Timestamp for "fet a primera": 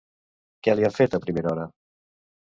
0.95-1.53